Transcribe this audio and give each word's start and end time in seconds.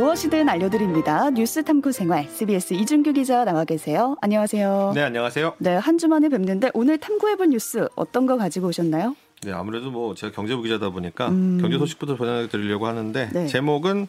무엇이든 0.00 0.48
알려드립니다. 0.48 1.28
뉴스 1.28 1.62
탐구 1.62 1.92
생활 1.92 2.26
CBS 2.26 2.72
이준규 2.72 3.12
기자 3.12 3.44
나와 3.44 3.66
계세요. 3.66 4.16
안녕하세요. 4.22 4.92
네, 4.94 5.02
안녕하세요. 5.02 5.56
네, 5.58 5.76
한 5.76 5.98
주 5.98 6.08
만에 6.08 6.30
뵙는데 6.30 6.70
오늘 6.72 6.96
탐구해본 6.96 7.50
뉴스 7.50 7.86
어떤 7.96 8.24
거 8.24 8.38
가지고 8.38 8.68
오셨나요? 8.68 9.14
네, 9.42 9.52
아무래도 9.52 9.90
뭐 9.90 10.14
제가 10.14 10.32
경제부 10.32 10.62
기자다 10.62 10.88
보니까 10.88 11.28
음. 11.28 11.58
경제 11.60 11.76
소식부터 11.76 12.16
전해드리려고 12.16 12.86
하는데 12.86 13.28
네. 13.30 13.46
제목은 13.46 14.06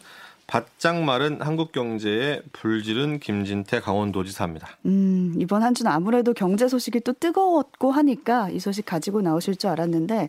바짝 0.52 1.02
마른 1.02 1.40
한국 1.40 1.72
경제에 1.72 2.42
불지른 2.52 3.20
김진태 3.20 3.80
강원도지사입니다. 3.80 4.68
음, 4.84 5.34
이번 5.38 5.62
한 5.62 5.72
주는 5.72 5.90
아무래도 5.90 6.34
경제 6.34 6.68
소식이 6.68 7.00
또 7.00 7.14
뜨거웠고 7.14 7.90
하니까 7.90 8.50
이 8.50 8.60
소식 8.60 8.84
가지고 8.84 9.22
나오실 9.22 9.56
줄 9.56 9.70
알았는데 9.70 10.28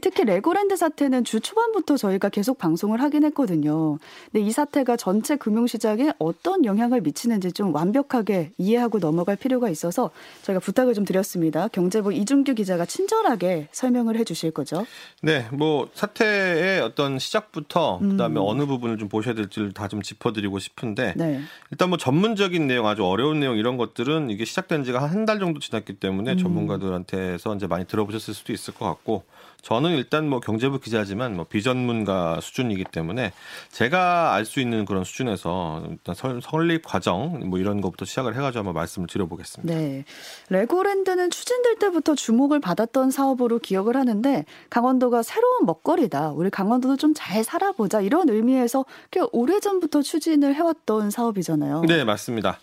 특히 0.00 0.22
레고랜드 0.22 0.76
사태는 0.76 1.24
주 1.24 1.40
초반부터 1.40 1.96
저희가 1.96 2.28
계속 2.28 2.58
방송을 2.58 3.02
하긴 3.02 3.24
했거든요. 3.24 3.98
근데 4.30 4.46
이 4.46 4.52
사태가 4.52 4.96
전체 4.96 5.34
금융시장에 5.34 6.12
어떤 6.20 6.64
영향을 6.64 7.00
미치는지 7.00 7.50
좀 7.50 7.74
완벽하게 7.74 8.52
이해하고 8.58 9.00
넘어갈 9.00 9.34
필요가 9.34 9.68
있어서 9.68 10.12
저희가 10.42 10.60
부탁을 10.60 10.94
좀 10.94 11.04
드렸습니다. 11.04 11.66
경제부 11.66 12.12
이준규 12.12 12.54
기자가 12.54 12.86
친절하게 12.86 13.66
설명을 13.72 14.16
해 14.16 14.22
주실 14.22 14.52
거죠. 14.52 14.86
네, 15.22 15.48
뭐 15.52 15.88
사태의 15.92 16.82
어떤 16.82 17.18
시작부터 17.18 17.98
그다음에 17.98 18.38
음. 18.38 18.46
어느 18.46 18.64
부분을 18.64 18.96
좀 18.98 19.08
보셔야 19.08 19.34
될지 19.34 19.55
것들 19.56 19.72
다좀 19.72 20.02
짚어드리고 20.02 20.58
싶은데 20.58 21.14
네. 21.16 21.40
일단 21.70 21.88
뭐 21.88 21.98
전문적인 21.98 22.66
내용 22.66 22.86
아주 22.86 23.04
어려운 23.04 23.40
내용 23.40 23.56
이런 23.56 23.76
것들은 23.76 24.30
이게 24.30 24.44
시작된 24.44 24.84
지가 24.84 25.04
한 25.04 25.26
달 25.26 25.40
정도 25.40 25.58
지났기 25.58 25.94
때문에 25.94 26.32
음. 26.32 26.38
전문가들한테서 26.38 27.56
이제 27.56 27.66
많이 27.66 27.84
들어보셨을 27.84 28.32
수도 28.32 28.52
있을 28.52 28.74
것 28.74 28.84
같고 28.84 29.24
저는 29.62 29.96
일단 29.96 30.28
뭐 30.28 30.38
경제부 30.40 30.78
기자지만 30.78 31.34
뭐 31.34 31.44
비전문가 31.44 32.40
수준이기 32.40 32.84
때문에 32.92 33.32
제가 33.72 34.34
알 34.34 34.44
수 34.46 34.60
있는 34.60 34.84
그런 34.84 35.02
수준에서 35.02 35.82
일단 35.90 36.14
설립 36.40 36.84
과정 36.84 37.40
뭐 37.50 37.58
이런 37.58 37.80
것부터 37.80 38.04
시작을 38.04 38.36
해가지고 38.36 38.60
한번 38.60 38.74
말씀을 38.74 39.08
드려보겠습니다. 39.08 39.74
네, 39.74 40.04
레고랜드는 40.50 41.30
추진될 41.30 41.80
때부터 41.80 42.14
주목을 42.14 42.60
받았던 42.60 43.10
사업으로 43.10 43.58
기억을 43.58 43.96
하는데 43.96 44.44
강원도가 44.70 45.22
새로운 45.24 45.66
먹거리다. 45.66 46.30
우리 46.30 46.48
강원도도 46.50 46.96
좀 46.96 47.12
잘 47.16 47.42
살아보자 47.42 48.02
이런 48.02 48.28
의미에서 48.28 48.84
꽤 49.10 49.20
오래 49.32 49.58
전부터 49.58 50.02
추진을 50.02 50.54
해왔던 50.54 51.10
사업이잖아요. 51.10 51.82
네, 51.88 52.04
맞습니다. 52.04 52.58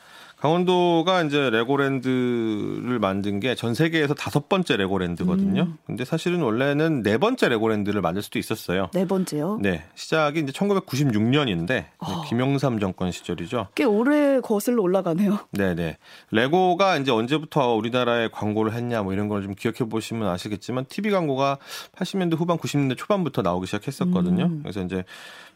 강원도가 0.48 1.24
이제 1.24 1.50
레고랜드를 1.50 3.00
만든 3.00 3.40
게 3.40 3.56
전 3.56 3.74
세계에서 3.74 4.14
다섯 4.14 4.50
번째 4.50 4.76
레고랜드거든요. 4.76 5.62
음. 5.62 5.78
근데 5.86 6.04
사실은 6.04 6.42
원래는 6.42 7.02
네 7.02 7.18
번째 7.18 7.48
레고랜드를 7.48 8.02
만들 8.02 8.22
수도 8.22 8.40
있었어요. 8.40 8.90
네 8.94 9.08
번째요? 9.08 9.60
네. 9.62 9.84
시작이 9.96 10.40
이제 10.42 10.52
1996년인데 10.52 11.86
어. 12.00 12.24
김영삼 12.28 12.80
정권 12.80 13.12
시절이죠. 13.12 13.68
꽤 13.76 13.86
오래 13.86 14.42
거슬러 14.42 14.82
올라가네요. 14.82 15.40
네, 15.52 15.76
네. 15.76 15.98
레고가 16.32 16.98
이제 16.98 17.12
언제부터 17.12 17.74
우리나라에 17.76 18.28
광고를 18.30 18.74
했냐 18.74 19.02
뭐 19.04 19.14
이런 19.14 19.30
걸 19.30 19.44
좀 19.44 19.56
기억해 19.56 19.90
보시면 19.90 20.28
아시겠지만 20.30 20.86
TV 20.90 21.12
광고가 21.12 21.58
80년대 21.98 22.38
후반 22.38 22.58
90년대 22.58 22.98
초반부터 22.98 23.42
나오기 23.44 23.66
시작했었거든요. 23.68 24.46
음. 24.46 24.60
그래서 24.64 24.82
이제 24.82 25.04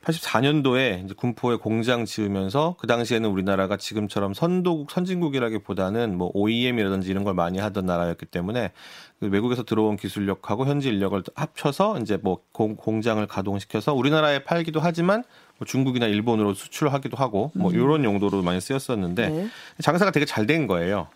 84년도에 0.04 1.04
이제 1.06 1.14
군포에 1.18 1.56
공장 1.56 2.06
지으면서 2.06 2.76
그 2.80 2.88
당시에는 2.88 3.30
우리나라가 3.30 3.78
지금처럼 3.78 4.34
선도 4.34 4.77
국 4.78 4.92
선진국이라기보다는 4.92 6.18
뭐 6.18 6.32
OEM이라든지 6.34 7.10
이런 7.10 7.24
걸 7.24 7.34
많이 7.34 7.60
하던 7.60 7.86
나라였기 7.86 8.26
때문에 8.28 8.72
그 9.20 9.28
외국에서 9.28 9.64
들어온 9.64 9.98
기술력하고 9.98 10.66
현지 10.66 10.90
인력을 10.90 11.22
합쳐서 11.36 12.00
이제 12.00 12.18
뭐 12.22 12.40
공, 12.52 12.76
공장을 12.76 13.26
가동시켜서 13.28 13.94
우리나라에 13.94 14.44
팔기도 14.44 14.80
하지만 14.80 15.24
뭐 15.58 15.66
중국이나 15.66 16.06
일본으로 16.06 16.54
수출하기도 16.54 17.18
하고 17.18 17.52
뭐 17.56 17.72
음. 17.72 17.76
이런 17.76 18.04
용도로 18.04 18.42
많이 18.44 18.62
쓰였었는데 18.62 19.30
네. 19.30 19.48
장사가 19.82 20.12
되게 20.12 20.26
잘 20.26 20.48
된 20.48 20.66
거예요. 20.66 21.10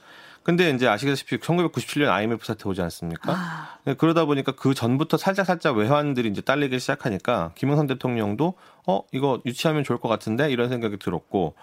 근데 0.44 0.72
이제 0.72 0.88
아시다시피 0.88 1.38
1997년 1.38 2.10
IMF 2.10 2.46
사태 2.46 2.68
오지 2.68 2.82
않습니까? 2.82 3.32
아. 3.34 3.78
네, 3.86 3.94
그러다 3.94 4.26
보니까 4.26 4.52
그 4.52 4.74
전부터 4.74 5.18
살짝 5.18 5.46
살짝 5.46 5.78
외환들이 5.78 6.28
이제 6.30 6.42
딸리기 6.42 6.80
시작하니까 6.80 7.52
김영삼 7.56 7.88
대통령도 7.88 8.56
어 8.88 9.04
이거 9.12 9.40
유치하면 9.46 9.84
좋을 9.84 10.00
것 10.00 10.10
같은데 10.10 10.52
이런 10.52 10.70
생각이 10.70 10.98
들었고 10.98 11.54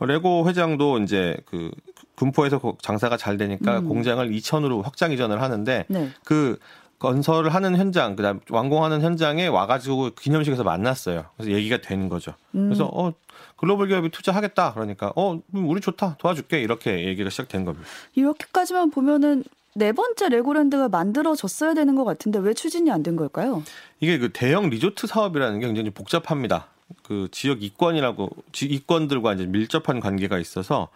레고 0.00 0.48
회장도 0.48 0.98
이제 1.00 1.36
그 1.46 1.70
군포에서 2.16 2.60
장사가 2.82 3.16
잘 3.16 3.36
되니까 3.36 3.78
음. 3.80 3.88
공장을 3.88 4.28
2천으로 4.30 4.82
확장 4.82 5.12
이전을 5.12 5.40
하는데 5.40 5.84
네. 5.88 6.08
그 6.24 6.58
건설을 6.98 7.54
하는 7.54 7.76
현장, 7.76 8.16
그다음 8.16 8.40
완공하는 8.50 9.02
현장에 9.02 9.46
와가지고 9.46 10.10
기념식에서 10.20 10.64
만났어요. 10.64 11.26
그래서 11.36 11.52
얘기가 11.52 11.80
되는 11.80 12.08
거죠. 12.08 12.34
음. 12.56 12.66
그래서 12.68 12.90
어 12.92 13.12
글로벌 13.56 13.86
기업이 13.86 14.08
투자하겠다. 14.10 14.72
그러니까 14.74 15.12
어 15.14 15.40
우리 15.52 15.80
좋다 15.80 16.16
도와줄게 16.18 16.60
이렇게 16.60 17.06
얘기가 17.06 17.30
시작된 17.30 17.64
겁니다. 17.64 17.86
이렇게까지만 18.16 18.90
보면은 18.90 19.44
네 19.74 19.92
번째 19.92 20.28
레고랜드가 20.28 20.88
만들어졌어야 20.88 21.74
되는 21.74 21.94
것 21.94 22.02
같은데 22.02 22.40
왜 22.40 22.52
추진이 22.52 22.90
안 22.90 23.04
된 23.04 23.14
걸까요? 23.14 23.62
이게 24.00 24.18
그 24.18 24.30
대형 24.32 24.68
리조트 24.68 25.06
사업이라는 25.06 25.60
게 25.60 25.66
굉장히 25.66 25.90
복잡합니다. 25.90 26.66
그 27.02 27.28
지역 27.30 27.62
이권이라고 27.62 28.30
이권들과 28.60 29.34
이제 29.34 29.46
밀접한 29.46 30.00
관계가 30.00 30.38
있어서 30.38 30.88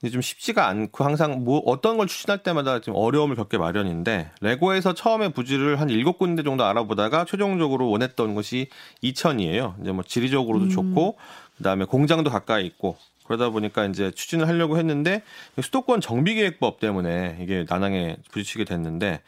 이제 0.00 0.10
좀 0.10 0.22
쉽지가 0.22 0.68
않고 0.68 1.04
항상 1.04 1.44
뭐 1.44 1.58
어떤 1.66 1.96
걸 1.96 2.06
추진할 2.06 2.42
때마다 2.42 2.80
좀 2.80 2.94
어려움을 2.94 3.34
겪게 3.34 3.58
마련인데 3.58 4.30
레고에서 4.40 4.94
처음에 4.94 5.32
부지를 5.32 5.80
한 5.80 5.90
일곱 5.90 6.18
군데 6.18 6.42
정도 6.42 6.64
알아보다가 6.64 7.24
최종적으로 7.24 7.90
원했던 7.90 8.34
곳이 8.34 8.68
이천이에요. 9.00 9.76
이제 9.80 9.92
뭐 9.92 10.04
지리적으로도 10.04 10.66
음. 10.66 10.70
좋고 10.70 11.16
그다음에 11.56 11.84
공장도 11.84 12.30
가까이 12.30 12.64
있고 12.66 12.96
그러다 13.28 13.50
보니까 13.50 13.84
이제 13.84 14.10
추진을 14.10 14.48
하려고 14.48 14.78
했는데 14.78 15.22
수도권 15.62 16.00
정비계획법 16.00 16.80
때문에 16.80 17.38
이게 17.40 17.64
난항에 17.68 18.16
부딪히게 18.32 18.64
됐는데 18.64 19.20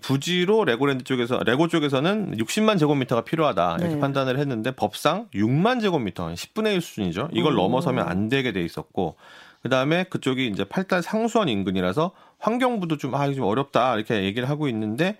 부지로 0.00 0.64
레고랜드 0.64 1.04
쪽에서 1.04 1.38
레고 1.44 1.68
쪽에서는 1.68 2.38
60만 2.38 2.78
제곱미터가 2.78 3.22
필요하다 3.22 3.76
이렇게 3.78 3.94
네. 3.94 4.00
판단을 4.00 4.38
했는데 4.38 4.70
법상 4.72 5.28
6만 5.34 5.82
제곱미터 5.82 6.28
10분의 6.28 6.74
1 6.74 6.80
수준이죠. 6.80 7.28
이걸 7.32 7.52
오. 7.52 7.56
넘어서면 7.56 8.08
안 8.08 8.28
되게 8.28 8.52
돼 8.52 8.62
있었고 8.62 9.16
그 9.62 9.68
다음에 9.68 10.04
그쪽이 10.04 10.48
이제 10.48 10.64
팔달 10.64 11.02
상수원 11.02 11.48
인근이라서 11.48 12.12
환경부도 12.38 12.96
좀, 12.96 13.14
아, 13.14 13.32
좀 13.32 13.44
어렵다. 13.44 13.94
이렇게 13.94 14.24
얘기를 14.24 14.48
하고 14.48 14.66
있는데 14.68 15.18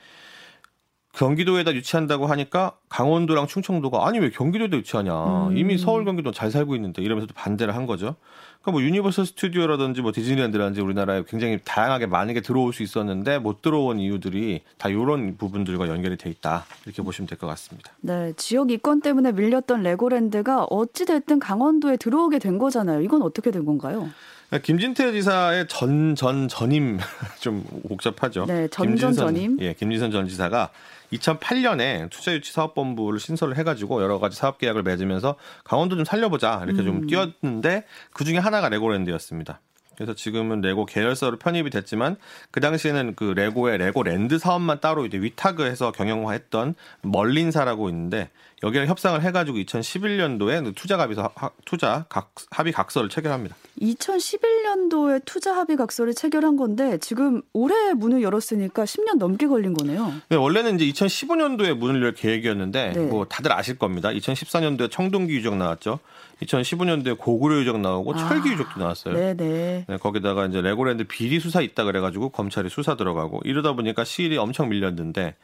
경기도에다 1.13 1.75
유치한다고 1.75 2.27
하니까 2.27 2.73
강원도랑 2.89 3.47
충청도가 3.47 4.07
아니 4.07 4.19
왜 4.19 4.31
경기도에다 4.31 4.77
유치하냐 4.79 5.49
음. 5.49 5.57
이미 5.57 5.77
서울 5.77 6.05
경기도 6.07 6.33
잘 6.33 6.51
살고 6.51 6.75
있는데 6.77 7.03
이러면서 7.03 7.27
또 7.27 7.35
반대를 7.35 7.75
한 7.77 7.87
거죠. 7.87 8.17
그러니까 8.63 8.73
뭐 8.73 8.83
유니버설 8.83 9.27
스튜디오라든지 9.27 10.01
뭐 10.01 10.13
디즈니랜드라든지 10.13 10.81
우리나라에 10.81 11.25
굉장히 11.29 11.59
다양하게 11.65 12.07
만약에 12.07 12.41
들어올 12.41 12.73
수 12.73 12.83
있었는데 12.83 13.39
못 13.41 13.61
들어온 13.61 13.99
이유들이 13.99 14.63
다 14.79 14.89
이런 14.89 15.37
부분들과 15.37 15.89
연결이 15.89 16.17
돼 16.17 16.31
있다 16.31 16.65
이렇게 16.87 17.03
보시면 17.03 17.27
될 17.29 17.39
것 17.39 17.47
같습니다. 17.49 17.93
네, 18.01 18.33
지역 18.37 18.71
이권 18.71 19.01
때문에 19.03 19.33
밀렸던 19.33 19.83
레고랜드가 19.83 20.65
어찌 20.71 21.05
됐든 21.05 21.41
강원도에 21.41 21.97
들어오게 21.99 22.39
된 22.39 22.57
거잖아요. 22.59 23.03
이건 23.03 23.23
어떻게 23.23 23.51
된 23.51 23.65
건가요? 23.67 24.09
김진태 24.59 25.13
지사의 25.13 25.67
전, 25.69 26.15
전, 26.15 26.49
전임 26.49 26.99
좀 27.41 27.65
복잡하죠. 27.89 28.45
네, 28.47 28.69
전전 28.69 29.13
전임. 29.13 29.59
예, 29.61 29.73
김진선 29.73 30.11
전 30.11 30.29
지사가 30.29 30.71
2008년에 31.13 32.11
투자유치 32.11 32.53
사업본부를 32.53 33.21
신설을 33.21 33.57
해가지고 33.57 34.03
여러 34.03 34.19
가지 34.19 34.37
사업 34.37 34.59
계약을 34.59 34.83
맺으면서 34.83 35.37
강원도 35.65 35.97
좀 35.97 36.05
살려보자 36.05 36.63
이렇게 36.65 36.83
음. 36.83 36.85
좀 36.85 37.07
뛰었는데 37.07 37.85
그 38.13 38.25
중에 38.25 38.39
하나가 38.39 38.69
레고랜드였습니다. 38.69 39.61
그래서 39.97 40.15
지금은 40.15 40.63
레고 40.63 40.87
계열사로 40.87 41.39
편입이 41.39 41.71
됐지만 41.71 42.17
그 42.51 42.61
당시에는 42.61 43.15
그 43.15 43.25
레고의 43.37 43.79
레고랜드 43.79 44.39
사업만 44.39 44.81
따로 44.81 45.07
이제 45.07 45.19
위탁을 45.19 45.71
해서 45.71 45.93
경영화했던 45.93 46.75
멀린사라고 47.03 47.89
있는데 47.91 48.31
여기랑 48.63 48.87
협상을 48.87 49.21
해가지고 49.21 49.59
2011년도에 49.59 50.65
그 50.65 50.73
투자 50.75 50.99
합의서 50.99 51.33
투자 51.65 52.05
각, 52.09 52.33
합의 52.51 52.73
각서를 52.73 53.09
체결합니다. 53.09 53.57
2011년도에 53.81 55.23
투자 55.25 55.57
합의 55.57 55.77
각서를 55.77 56.15
체결한 56.15 56.57
건데 56.57 56.99
지금 56.99 57.43
올해 57.53 57.93
문을 57.95 58.23
열었으니까 58.23 58.85
10년 58.85 59.17
넘게 59.19 59.49
걸린 59.49 59.75
거네요. 59.75 60.13
네, 60.29 60.37
원래는 60.37 60.79
이제 60.79 60.85
2015년도에 60.93 61.75
문을 61.75 62.03
열 62.03 62.15
계획이었는데 62.15 62.93
네. 62.93 63.07
뭐 63.07 63.25
다들 63.25 63.53
아실 63.53 63.79
겁니다. 63.79 64.11
2014년도에 64.11 64.91
청동기 64.91 65.35
유적 65.35 65.57
나왔죠. 65.57 65.99
2015년도에 66.43 67.19
고구려 67.19 67.61
유적 67.61 67.81
나오고 67.81 68.15
아, 68.15 68.17
철기 68.17 68.51
유적도 68.51 68.79
나왔어요. 68.79 69.15
네네. 69.15 69.87
네, 69.89 69.97
거기다가 69.97 70.47
이제 70.47 70.61
레고랜드 70.61 71.05
비리 71.05 71.41
수사 71.41 71.61
있다 71.61 71.85
그래가지고 71.85 72.31
검찰이 72.31 72.69
수사 72.69 72.97
들어가고 72.97 73.41
이러다 73.45 73.73
보니까 73.73 74.05
시일이 74.05 74.37
엄청 74.37 74.69
밀렸는데 74.69 75.35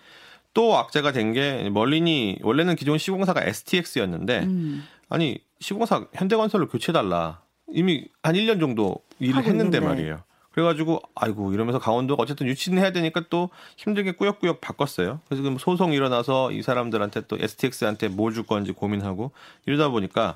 또 0.58 0.76
악재가 0.76 1.12
된 1.12 1.32
게 1.32 1.70
멀린이 1.70 2.36
원래는 2.42 2.74
기존 2.74 2.98
시공사가 2.98 3.44
STX였는데 3.44 4.40
음. 4.40 4.84
아니 5.08 5.38
시공사 5.60 6.06
현대건설로 6.14 6.66
교체달라 6.68 7.42
이미 7.72 8.06
한 8.24 8.34
1년 8.34 8.58
정도 8.58 8.96
일을 9.20 9.44
했는데 9.44 9.76
있는데. 9.76 9.80
말이에요. 9.80 10.22
그래가지고 10.50 11.00
아이고 11.14 11.52
이러면서 11.52 11.78
강원도가 11.78 12.24
어쨌든 12.24 12.48
유치는 12.48 12.82
해야 12.82 12.90
되니까 12.90 13.22
또 13.30 13.50
힘들게 13.76 14.10
꾸역꾸역 14.12 14.60
바꿨어요. 14.60 15.20
그래서 15.28 15.44
지금 15.44 15.58
소송 15.58 15.92
일어나서 15.92 16.50
이 16.50 16.62
사람들한테 16.62 17.22
또 17.28 17.36
STX한테 17.38 18.08
뭘 18.08 18.32
줄 18.32 18.42
건지 18.44 18.72
고민하고 18.72 19.30
이러다 19.66 19.90
보니까 19.90 20.34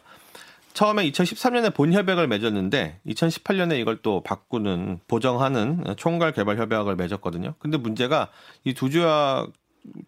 처음에 0.74 1.10
2013년에 1.10 1.74
본 1.74 1.92
협약을 1.92 2.28
맺었는데 2.28 3.00
2018년에 3.08 3.80
이걸 3.80 3.96
또 4.02 4.20
바꾸는 4.22 5.00
보정하는 5.08 5.84
총괄 5.96 6.32
개발 6.32 6.58
협약을 6.58 6.94
맺었거든요. 6.94 7.54
근데 7.58 7.76
문제가 7.76 8.28
이 8.64 8.72
두 8.74 8.88
조약 8.88 9.48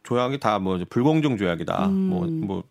조약이 0.02 0.38
다 0.40 0.58
뭐 0.58 0.78
불공정 0.88 1.36
조약이다. 1.36 1.86
뭐뭐 1.88 2.24
음. 2.26 2.40
뭐 2.46 2.64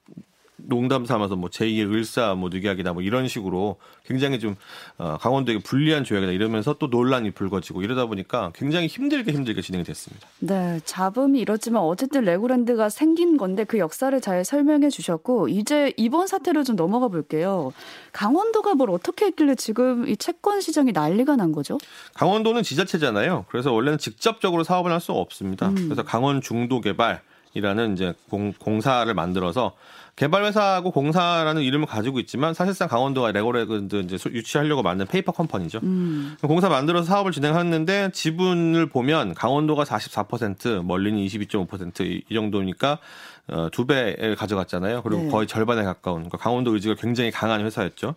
농담 0.66 1.06
삼아서 1.06 1.36
뭐 1.36 1.50
제2의 1.50 1.92
을사 1.94 2.34
뭐 2.34 2.50
늑약이다 2.52 2.94
뭐 2.94 3.04
이런 3.04 3.28
식으로 3.28 3.78
굉장히 4.06 4.40
좀 4.40 4.56
어, 4.98 5.18
강원도에게 5.20 5.62
불리한 5.64 6.04
조약이다 6.04 6.32
이러면서 6.32 6.74
또 6.80 6.88
논란이 6.88 7.32
불거지고 7.32 7.84
이러다 7.84 8.08
보니까 8.08 8.52
굉장히 8.56 8.88
힘들게 8.88 9.32
힘들게 9.32 9.62
진행이 9.62 9.84
됐습니다. 9.84 10.28
네, 10.40 10.80
잡음이 10.86 11.40
이렇지만 11.40 11.84
어쨌든 11.84 12.24
레고랜드가 12.24 12.90
생긴 12.90 13.38
건데 13.38 13.64
그 13.64 13.78
역사를 13.78 14.20
잘 14.20 14.44
설명해 14.44 14.90
주셨고 14.90 15.48
이제 15.50 15.94
이번 15.98 16.26
사태로 16.26 16.64
좀 16.64 16.76
넘어가 16.76 17.08
볼게요. 17.08 17.72
강원도가 18.14 18.74
뭘 18.74 18.90
어떻게 18.90 19.26
했길래 19.28 19.56
지금 19.56 20.08
이 20.08 20.18
채권 20.18 20.60
시장이 20.60 20.92
난리가 20.92 21.36
난 21.36 21.52
거죠? 21.52 21.78
강원도는 22.16 22.64
지자체잖아요. 22.64 23.46
그래서 23.50 23.72
원래는 23.72 24.00
직접적으로 24.00 24.64
사업을 24.64 24.92
할 24.92 25.04
수 25.04 25.12
없습니다. 25.12 25.68
음. 25.68 25.76
그래서 25.76 26.02
강원 26.04 26.40
중도 26.40 26.80
개발 26.80 27.22
이라는 27.54 27.94
이제 27.94 28.14
공, 28.30 28.54
공사를 28.54 29.12
만들어서 29.14 29.74
개발회사하고 30.16 30.92
공사라는 30.92 31.64
이름을 31.64 31.88
가지고 31.88 32.20
있지만 32.20 32.54
사실상 32.54 32.88
강원도가 32.88 33.32
레고랜드 33.32 34.02
이제 34.02 34.18
유치하려고 34.30 34.84
만든 34.84 35.08
페이퍼 35.08 35.32
컴퍼니죠. 35.32 35.80
음. 35.82 36.38
공사 36.44 36.70
만들어서 36.70 37.06
사업을 37.06 37.32
진행하는데 37.32 38.12
지분을 38.12 38.88
보면 38.90 39.34
강원도가 39.34 39.84
44% 39.84 40.84
멀린은 40.84 41.18
22.5%이 41.20 42.34
정도니까 42.34 43.00
어, 43.48 43.70
두 43.72 43.88
배를 43.88 44.36
가져갔잖아요. 44.36 45.02
그리고 45.02 45.24
네. 45.24 45.30
거의 45.30 45.48
절반에 45.48 45.84
가까운 45.84 46.18
그러니까 46.18 46.38
강원도 46.38 46.74
의지가 46.76 46.96
굉장히 47.00 47.32
강한 47.32 47.66
회사였죠. 47.66 48.16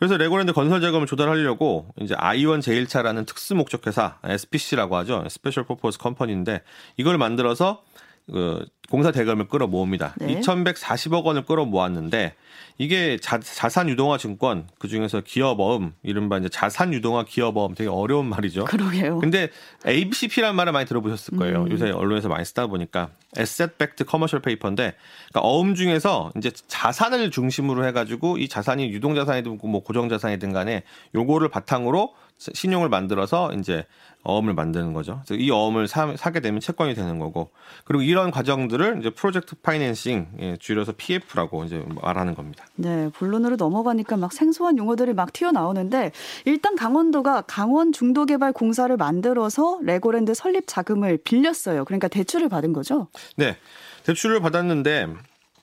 그래서 0.00 0.16
레고랜드 0.16 0.52
건설 0.52 0.80
자금을 0.80 1.06
조달하려고 1.06 1.86
이제 2.00 2.14
아이원 2.16 2.60
제일차라는 2.62 3.26
특수 3.26 3.54
목적 3.54 3.86
회사 3.86 4.16
SPC라고 4.24 4.96
하죠. 4.96 5.24
Special 5.28 5.64
Purpose 5.64 5.98
Company인데 5.98 6.62
이걸 6.96 7.18
만들어서 7.18 7.82
그 8.30 8.66
공사 8.90 9.12
대금을 9.12 9.46
끌어 9.46 9.68
모읍니다. 9.68 10.14
네. 10.18 10.40
2,140억 10.40 11.24
원을 11.24 11.42
끌어 11.44 11.64
모았는데 11.64 12.34
이게 12.76 13.18
자, 13.20 13.38
산 13.40 13.88
유동화 13.88 14.18
증권 14.18 14.66
그 14.78 14.88
중에서 14.88 15.20
기업어음 15.20 15.92
이른바 16.02 16.38
이제 16.38 16.48
자산 16.48 16.92
유동화 16.92 17.24
기업어음 17.24 17.74
되게 17.74 17.88
어려운 17.88 18.26
말이죠. 18.26 18.64
그러게요. 18.64 19.18
근데 19.18 19.50
ABCP라는 19.86 20.56
말을 20.56 20.72
많이 20.72 20.86
들어보셨을 20.86 21.38
거예요. 21.38 21.64
음. 21.64 21.70
요새 21.70 21.90
언론에서 21.90 22.28
많이 22.28 22.44
쓰다 22.44 22.66
보니까 22.66 23.10
Asset 23.36 23.78
Backed 23.78 24.06
Commercial 24.06 24.40
Paper인데 24.40 24.94
그러니까 25.28 25.40
어음 25.48 25.74
중에서 25.74 26.32
이제 26.36 26.50
자산을 26.50 27.30
중심으로 27.30 27.86
해가지고 27.86 28.38
이 28.38 28.48
자산이 28.48 28.90
유동 28.90 29.14
자산이든 29.14 29.58
뭐 29.62 29.82
고정 29.84 30.08
자산이든 30.08 30.52
간에 30.52 30.82
요거를 31.14 31.48
바탕으로 31.48 32.14
신용을 32.38 32.88
만들어서 32.88 33.52
이제 33.52 33.84
어음을 34.22 34.54
만드는 34.54 34.92
거죠. 34.92 35.22
그래서 35.26 35.42
이 35.42 35.50
어음을 35.50 35.86
사, 35.88 36.30
게 36.30 36.40
되면 36.40 36.60
채권이 36.60 36.94
되는 36.94 37.18
거고 37.18 37.50
그리고 37.84 38.02
이런 38.02 38.30
과정들 38.30 38.79
을 38.80 38.98
이제 39.00 39.10
프로젝트 39.10 39.54
파이낸싱 39.56 40.28
예, 40.40 40.56
줄여서 40.58 40.92
PF라고 40.96 41.64
이제 41.64 41.84
말하는 42.00 42.34
겁니다. 42.34 42.64
네, 42.76 43.10
본론으로 43.14 43.56
넘어가니까 43.56 44.16
막 44.16 44.32
생소한 44.32 44.78
용어들이 44.78 45.12
막 45.12 45.32
튀어나오는데 45.32 46.12
일단 46.46 46.76
강원도가 46.76 47.42
강원 47.42 47.92
중도개발 47.92 48.52
공사를 48.52 48.94
만들어서 48.96 49.78
레고랜드 49.82 50.34
설립 50.34 50.64
자금을 50.66 51.18
빌렸어요. 51.24 51.84
그러니까 51.84 52.08
대출을 52.08 52.48
받은 52.48 52.72
거죠? 52.72 53.08
네, 53.36 53.56
대출을 54.04 54.40
받았는데 54.40 55.08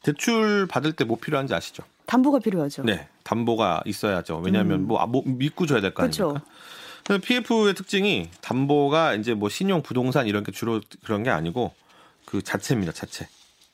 대출 0.04 0.68
받을 0.68 0.94
때 0.94 1.04
뭐 1.06 1.18
필요한지 1.20 1.54
아시죠? 1.54 1.84
담보가 2.06 2.40
필요하죠. 2.40 2.84
네, 2.84 3.08
담보가 3.24 3.82
있어야죠. 3.86 4.38
왜냐하면 4.44 4.82
음. 4.82 4.88
뭐, 4.88 5.00
아, 5.00 5.06
뭐 5.06 5.24
믿고 5.26 5.66
줘야 5.66 5.82
될 5.82 5.94
거 5.94 6.04
아닙니까? 6.04 6.42
PF의 7.24 7.74
특징이 7.74 8.30
담보가 8.42 9.14
이제 9.16 9.34
뭐 9.34 9.48
신용, 9.50 9.82
부동산 9.82 10.28
이런 10.28 10.44
게 10.44 10.52
주로 10.52 10.82
그런 11.06 11.24
게 11.24 11.30
아니고 11.30 11.72
그 12.28 12.42
자체입니다. 12.42 12.92
자체. 12.92 13.28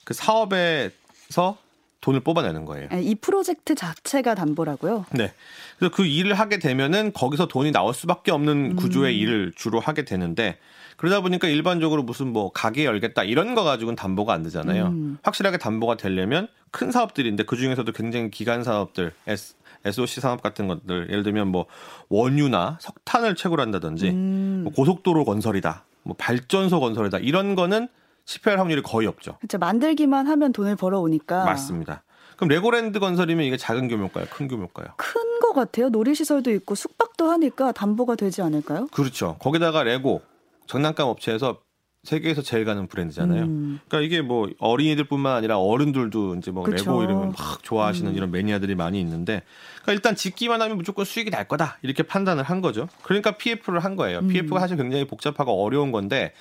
그 0.04 0.14
사업에서 0.14 1.58
돈을 2.02 2.20
뽑아내는 2.20 2.66
거예요. 2.66 2.88
아, 2.92 2.98
이 2.98 3.16
프로젝트 3.16 3.74
자체가 3.74 4.36
담보라고요? 4.36 5.06
네. 5.12 5.34
그래서 5.80 5.96
그 5.96 6.06
일을 6.06 6.36
하게 6.36 6.60
되면은 6.60 7.14
거기서 7.14 7.48
돈이 7.48 7.72
나올 7.72 7.94
수밖에 7.94 8.32
없는 8.32 8.76
구조의 8.76 9.16
음. 9.16 9.20
일을 9.20 9.54
주로 9.56 9.80
하게 9.80 10.06
되는데 10.06 10.60
그러다 10.98 11.22
보니까 11.22 11.48
일반적으로 11.48 12.04
무슨 12.04 12.28
뭐 12.28 12.52
가게 12.52 12.86
열겠다 12.86 13.24
이런 13.24 13.56
거 13.56 13.64
가지고는 13.64 13.96
담보가 13.96 14.34
안 14.34 14.44
되잖아요. 14.44 14.88
음. 14.88 15.18
확실하게 15.24 15.58
담보가 15.58 15.98
되려면 15.98 16.48
큰 16.70 16.92
사업들인데 16.92 17.46
그 17.46 17.58
중에서도 17.58 17.92
굉장히 17.94 18.30
기간 18.30 18.64
사업들 18.64 19.14
S, 19.26 19.56
SOC 19.86 20.22
산업 20.22 20.44
같은 20.44 20.68
것들 20.68 21.08
예를 21.10 21.24
들면 21.24 21.48
뭐 21.48 21.66
원유나 22.10 22.78
석탄을 22.82 23.36
채굴한다든지 23.36 24.10
음. 24.10 24.62
뭐 24.66 24.74
고속도로 24.74 25.26
건설이다, 25.26 25.86
뭐 26.04 26.16
발전소 26.20 26.80
건설이다 26.80 27.18
이런 27.20 27.56
거는 27.56 27.88
실패할 28.26 28.60
확률이 28.60 28.82
거의 28.82 29.08
없죠. 29.08 29.38
그렇죠. 29.40 29.58
만들기만 29.58 30.28
하면 30.28 30.54
돈을 30.54 30.76
벌어오니까. 30.76 31.46
맞습니다. 31.46 32.04
그럼 32.36 32.50
레고랜드 32.50 33.00
건설이면 33.00 33.46
이게 33.46 33.58
작은 33.58 33.88
규모일까요? 33.88 34.26
큰 34.30 34.48
규모일까요? 34.48 34.88
큰거 34.98 35.54
같아요. 35.54 35.90
놀이시설도 35.90 36.52
있고 36.52 36.76
숙박도 36.76 37.30
하니까 37.32 37.72
담보가 37.72 38.16
되지 38.16 38.42
않을까요? 38.42 38.88
그렇죠. 38.88 39.38
거기다가 39.40 39.84
레고 39.84 40.22
장난감 40.68 41.08
업체에서 41.08 41.60
세계에서 42.04 42.42
제일 42.42 42.66
가는 42.66 42.86
브랜드잖아요. 42.88 43.44
음. 43.44 43.80
그러니까 43.88 44.06
이게 44.06 44.22
뭐 44.22 44.50
어린이들뿐만 44.60 45.38
아니라 45.38 45.58
어른들도 45.58 46.36
이제 46.36 46.52
뭐 46.52 46.64
그쵸. 46.64 46.92
레고 46.92 47.04
이러면 47.04 47.30
막 47.38 47.64
좋아하시는 47.64 48.12
음. 48.12 48.16
이런 48.18 48.30
매니아들이 48.30 48.76
많이 48.76 49.00
있는데 49.00 49.42
그러니까 49.84 49.94
일단 49.94 50.16
짓기만 50.16 50.62
하면 50.62 50.76
무조건 50.76 51.06
수익이 51.06 51.30
날 51.30 51.48
거다 51.48 51.78
이렇게 51.82 52.04
판단을 52.04 52.44
한 52.44 52.60
거죠. 52.60 52.90
그러니까 53.04 53.38
PF를 53.38 53.80
한 53.80 53.96
거예요. 53.96 54.20
음. 54.20 54.28
PF가 54.28 54.60
사실 54.60 54.76
굉장히 54.76 55.06
복잡하고 55.08 55.64
어려운 55.64 55.94
건데 55.94 56.34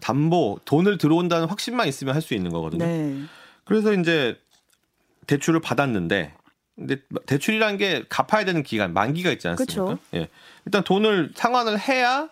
담보 0.00 0.60
돈을 0.64 0.98
들어온다는 0.98 1.48
확신만 1.48 1.88
있으면 1.88 2.14
할 2.14 2.22
수 2.22 2.34
있는 2.34 2.50
거거든요. 2.52 2.84
네. 2.84 3.22
그래서 3.64 3.92
이제 3.92 4.38
대출을 5.26 5.60
받았는데 5.60 6.34
근데 6.76 6.96
대출이라는 7.26 7.76
게 7.76 8.04
갚아야 8.08 8.44
되는 8.44 8.62
기간 8.62 8.92
만기가 8.92 9.30
있지 9.32 9.48
않습니까? 9.48 9.96
그쵸. 9.96 9.98
예. 10.14 10.28
일단 10.64 10.84
돈을 10.84 11.32
상환을 11.34 11.78
해야 11.78 12.28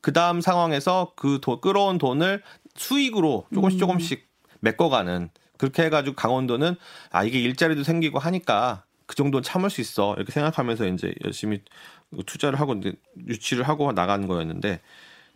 그 0.00 0.12
다음 0.12 0.40
상황에서 0.40 1.12
그 1.16 1.38
도, 1.40 1.60
끌어온 1.60 1.98
돈을 1.98 2.42
수익으로 2.76 3.46
조금씩 3.52 3.76
음. 3.76 3.80
조금씩 3.80 4.28
메꿔가는 4.60 5.30
그렇게 5.56 5.84
해가지고 5.84 6.16
강원도는 6.16 6.76
아 7.10 7.24
이게 7.24 7.40
일자리도 7.40 7.82
생기고 7.82 8.18
하니까 8.18 8.84
그 9.06 9.16
정도는 9.16 9.42
참을 9.42 9.70
수 9.70 9.80
있어 9.80 10.14
이렇게 10.16 10.32
생각하면서 10.32 10.86
이제 10.88 11.12
열심히 11.24 11.62
투자를 12.26 12.60
하고 12.60 12.74
이제 12.74 12.92
유치를 13.26 13.68
하고 13.68 13.92
나간 13.92 14.26
거였는데 14.26 14.80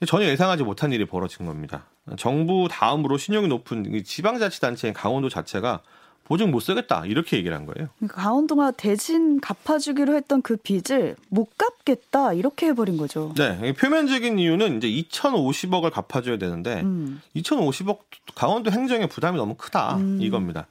전혀 0.07 0.27
예상하지 0.27 0.63
못한 0.65 0.93
일이 0.93 1.05
벌어진 1.05 1.47
겁니다. 1.47 1.87
정부 2.17 2.69
다음으로 2.71 3.19
신용이 3.19 3.49
높은 3.49 4.03
지방자치단체인 4.05 4.95
강원도 4.95 5.29
자체가 5.29 5.81
보증 6.25 6.51
못 6.51 6.61
쓰겠다 6.61 7.05
이렇게 7.07 7.37
얘기를 7.37 7.55
한 7.55 7.67
거예요. 7.67 7.89
그러니까 7.99 8.23
강원도가 8.23 8.71
대신 8.73 9.41
갚아주기로 9.41 10.15
했던 10.17 10.43
그 10.43 10.57
빚을 10.57 11.17
못 11.29 11.51
갚겠다 11.57 12.33
이렇게 12.33 12.69
해버린 12.69 12.97
거죠. 12.97 13.33
네, 13.37 13.73
표면적인 13.75 14.39
이유는 14.39 14.79
이제 14.79 14.89
2,050억을 14.89 15.91
갚아줘야 15.91 16.39
되는데 16.39 16.81
음. 16.81 17.21
2,050억 17.37 17.99
강원도 18.35 18.71
행정의 18.71 19.09
부담이 19.09 19.37
너무 19.37 19.55
크다 19.55 19.97
음. 19.97 20.19
이겁니다. 20.21 20.67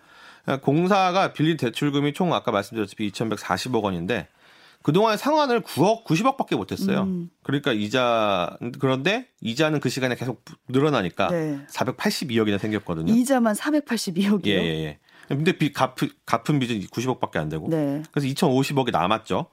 공사가 0.61 1.31
빌린 1.31 1.55
대출금이 1.55 2.13
총 2.13 2.33
아까 2.33 2.51
말씀드렸듯이 2.51 2.97
2,140억 2.97 3.81
원인데 3.83 4.27
그동안 4.83 5.17
상환을 5.17 5.61
9억, 5.61 6.03
90억밖에 6.03 6.55
못했어요. 6.55 7.03
음. 7.03 7.29
그러니까 7.41 7.71
이자 7.71 8.57
그런데 8.79 9.27
이자는 9.41 9.79
그 9.79 9.89
시간에 9.89 10.15
계속 10.15 10.43
늘어나니까 10.67 11.29
네. 11.29 11.65
482억이나 11.69 12.59
생겼거든요. 12.59 13.11
이자만 13.11 13.55
482억이요? 13.55 14.45
예, 14.47 14.51
예, 14.51 14.83
예. 14.85 14.99
근데 15.29 15.53
빚 15.53 15.71
갚은, 15.73 16.09
갚은 16.25 16.59
빚은 16.59 16.81
90억밖에 16.81 17.37
안 17.37 17.47
되고. 17.47 17.69
네. 17.69 18.03
그래서 18.11 18.27
2,050억이 18.27 18.91
남았죠. 18.91 19.47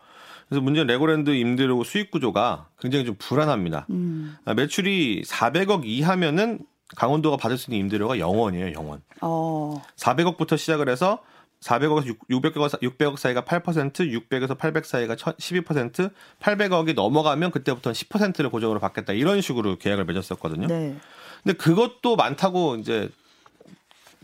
그래서 0.49 0.61
문제는 0.63 0.89
레고랜드 0.89 1.31
임대료 1.31 1.83
수익 1.85 2.11
구조가 2.11 2.69
굉장히 2.81 3.05
좀 3.05 3.15
불안합니다. 3.17 3.87
음. 3.91 4.37
아, 4.45 4.53
매출이 4.55 5.23
400억 5.25 5.83
이하면은 5.85 6.59
강원도가 6.97 7.37
받을 7.37 7.57
수 7.57 7.71
있는 7.71 7.85
임대료가 7.85 8.17
0원이에요, 8.17 8.75
0원. 8.75 9.01
어. 9.21 9.81
400억부터 9.95 10.59
시작을 10.59 10.89
해서 10.89 11.23
400억에서 11.61 12.17
600억, 12.31 12.81
600억 12.81 13.17
사이가 13.19 13.43
8%, 13.43 13.93
600에서 13.93 14.57
800 14.57 14.87
사이가 14.87 15.15
12%, 15.15 16.11
800억이 16.41 16.95
넘어가면 16.95 17.51
그때부터는 17.51 17.95
10%를 17.95 18.51
고정으로 18.51 18.81
받겠다. 18.81 19.13
이런 19.13 19.41
식으로 19.41 19.77
계약을 19.79 20.07
맺었었거든요. 20.07 20.67
네. 20.67 20.97
근데 21.43 21.57
그것도 21.57 22.17
많다고 22.17 22.77
이제 22.77 23.11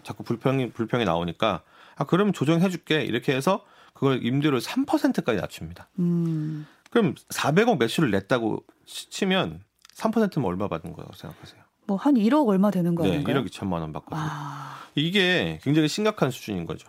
자꾸 0.02 0.22
불평이 0.22 0.70
불평이 0.70 1.04
나오니까 1.04 1.62
아 1.96 2.04
그럼 2.04 2.32
조정해 2.32 2.68
줄게 2.68 3.02
이렇게 3.02 3.34
해서 3.34 3.64
그걸 3.92 4.24
임대료 4.24 4.58
3%까지 4.58 5.40
낮춥니다. 5.40 5.88
음. 5.98 6.66
그럼 6.90 7.14
400억 7.30 7.78
매출을 7.78 8.10
냈다고 8.10 8.64
치면 8.86 9.60
3%면 9.94 10.44
얼마 10.46 10.68
받은 10.68 10.92
거라고 10.92 11.14
생각하세요? 11.14 11.62
뭐 11.86 11.96
한 11.96 12.14
1억 12.14 12.46
얼마 12.48 12.70
되는 12.70 12.94
거예요? 12.94 13.12
네, 13.12 13.24
1억 13.24 13.48
2천만 13.48 13.74
원 13.80 13.92
받거든요. 13.92 14.20
아... 14.20 14.80
이게 14.94 15.58
굉장히 15.62 15.88
심각한 15.88 16.30
수준인 16.30 16.66
거죠. 16.66 16.88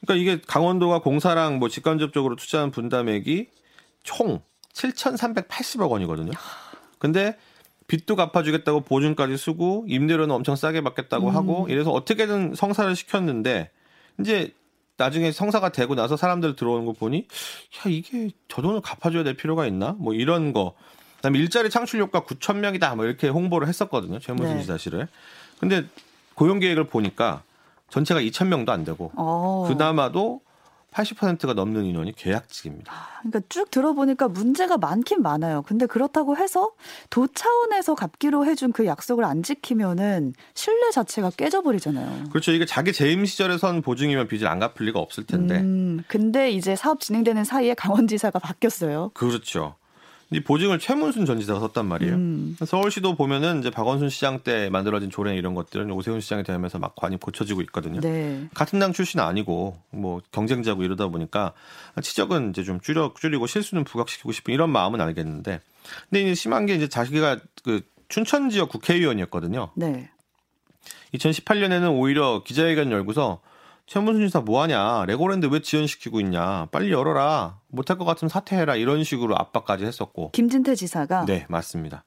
그러니까 0.00 0.22
이게 0.22 0.42
강원도가 0.46 1.00
공사랑 1.00 1.58
뭐 1.58 1.68
직간접적으로 1.68 2.36
투자한 2.36 2.70
분담액이 2.70 3.48
총 4.02 4.40
7,380억 4.72 5.90
원이거든요. 5.90 6.32
근데 6.98 7.36
빚도 7.88 8.16
갚아주겠다고 8.16 8.82
보증까지 8.82 9.36
쓰고 9.36 9.86
임대료는 9.88 10.34
엄청 10.34 10.56
싸게 10.56 10.82
받겠다고 10.82 11.30
음. 11.30 11.34
하고 11.34 11.66
이래서 11.68 11.90
어떻게든 11.90 12.54
성사를 12.54 12.94
시켰는데 12.94 13.70
이제 14.20 14.52
나중에 14.98 15.32
성사가 15.32 15.70
되고 15.70 15.94
나서 15.94 16.16
사람들 16.16 16.56
들어오는 16.56 16.84
거 16.84 16.92
보니 16.92 17.18
야 17.18 17.90
이게 17.90 18.30
저 18.48 18.62
돈을 18.62 18.80
갚아줘야 18.82 19.24
될 19.24 19.34
필요가 19.34 19.66
있나 19.66 19.94
뭐 19.98 20.12
이런 20.12 20.52
거 20.52 20.74
그다음에 21.16 21.38
일자리 21.38 21.70
창출 21.70 22.00
효과 22.00 22.20
9천 22.20 22.58
명이다 22.58 22.94
뭐 22.94 23.06
이렇게 23.06 23.28
홍보를 23.28 23.68
했었거든요 23.68 24.18
최문순 24.18 24.56
네. 24.56 24.60
지사실을 24.62 25.08
근데 25.60 25.84
고용 26.34 26.58
계획을 26.58 26.84
보니까 26.84 27.42
전체가 27.90 28.20
2천 28.20 28.48
명도 28.48 28.72
안 28.72 28.84
되고 28.84 29.06
오. 29.16 29.20
어. 29.20 29.64
그나마도 29.68 30.40
80%가 30.92 31.52
넘는 31.52 31.84
인원이 31.84 32.12
계약직입니다. 32.16 32.92
아, 32.92 33.20
그러니까 33.20 33.40
쭉 33.48 33.70
들어보니까 33.70 34.28
문제가 34.28 34.78
많긴 34.78 35.22
많아요. 35.22 35.62
근데 35.62 35.86
그렇다고 35.86 36.36
해서 36.36 36.72
도 37.10 37.26
차원에서 37.26 37.94
갚기로 37.94 38.46
해준 38.46 38.72
그 38.72 38.86
약속을 38.86 39.24
안 39.24 39.42
지키면은 39.42 40.32
신뢰 40.54 40.90
자체가 40.90 41.30
깨져버리잖아요. 41.36 42.30
그렇죠. 42.30 42.52
이게 42.52 42.64
자기 42.64 42.92
재임 42.92 43.26
시절에 43.26 43.58
선 43.58 43.82
보증이면 43.82 44.28
빚을 44.28 44.48
안 44.48 44.58
갚을 44.58 44.86
리가 44.86 44.98
없을 44.98 45.24
텐데. 45.24 45.58
음, 45.60 46.02
근데 46.08 46.50
이제 46.50 46.74
사업 46.74 47.00
진행되는 47.00 47.44
사이에 47.44 47.74
강원지사가 47.74 48.38
바뀌었어요. 48.38 49.10
그렇죠. 49.14 49.76
이 50.30 50.40
보증을 50.40 50.78
최문순 50.78 51.24
전 51.24 51.40
지사가 51.40 51.58
썼단 51.60 51.86
말이에요. 51.86 52.14
음. 52.14 52.56
서울시도 52.62 53.14
보면은 53.14 53.60
이제 53.60 53.70
박원순 53.70 54.10
시장 54.10 54.40
때 54.40 54.68
만들어진 54.68 55.08
조례 55.08 55.34
이런 55.34 55.54
것들은 55.54 55.90
오세훈 55.90 56.20
시장이 56.20 56.42
되면서 56.42 56.78
막 56.78 56.94
관이 56.96 57.16
고쳐지고 57.16 57.62
있거든요. 57.62 58.00
네. 58.00 58.46
같은 58.52 58.78
당 58.78 58.92
출신 58.92 59.20
아니고 59.20 59.78
뭐 59.90 60.20
경쟁자고 60.30 60.82
이러다 60.82 61.08
보니까 61.08 61.54
지적은 62.02 62.50
이제 62.50 62.62
좀 62.62 62.78
줄여 62.80 63.14
줄이고 63.18 63.46
실수는 63.46 63.84
부각시키고 63.84 64.32
싶은 64.32 64.52
이런 64.52 64.68
마음은 64.70 65.00
알겠는데, 65.00 65.60
근데 66.10 66.22
이제 66.22 66.34
심한 66.34 66.66
게 66.66 66.74
이제 66.74 66.88
자기가 66.88 67.38
그 67.64 67.80
춘천 68.08 68.50
지역 68.50 68.68
국회의원이었거든요. 68.68 69.70
네. 69.76 70.10
2018년에는 71.14 71.98
오히려 71.98 72.42
기자회견 72.44 72.90
열고서 72.90 73.40
최문순 73.88 74.26
지사 74.26 74.40
뭐하냐? 74.40 75.06
레고랜드 75.06 75.46
왜 75.46 75.60
지연시키고 75.60 76.20
있냐? 76.20 76.66
빨리 76.70 76.92
열어라. 76.92 77.58
못할 77.68 77.96
것 77.96 78.04
같으면 78.04 78.28
사퇴해라. 78.28 78.76
이런 78.76 79.02
식으로 79.02 79.34
압박까지 79.38 79.84
했었고. 79.86 80.30
김진태 80.32 80.74
지사가? 80.74 81.24
네 81.24 81.46
맞습니다. 81.48 82.04